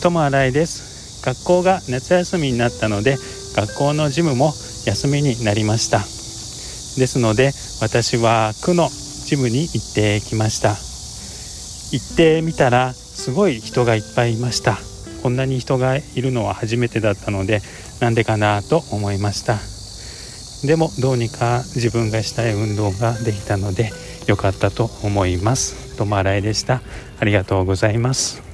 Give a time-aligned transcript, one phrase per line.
[0.00, 3.16] 友新井です学校が夏休みになったので
[3.54, 4.52] 学校のジムも
[4.86, 10.70] 休みになりましたですので私は区のジムに行ってきました
[11.92, 14.78] 行ってみたらすごい人がいっぱいいました
[15.22, 17.60] こんなに人がいるのは初めてだったので
[18.00, 19.58] なんでかなと思いました
[20.66, 23.90] でもどうにか自分がしたい運動ができたので
[24.26, 25.96] 良かったと思います。
[25.96, 26.82] ともあらいでした。
[27.18, 28.49] ありがとうございます。